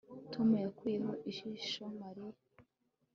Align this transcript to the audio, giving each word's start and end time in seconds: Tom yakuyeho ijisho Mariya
Tom 0.31 0.47
yakuyeho 0.63 1.11
ijisho 1.29 1.83
Mariya 1.99 2.39